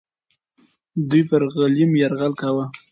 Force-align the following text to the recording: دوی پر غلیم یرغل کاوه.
دوی 1.09 1.21
پر 1.29 1.41
غلیم 1.53 1.91
یرغل 2.01 2.33
کاوه. 2.41 2.65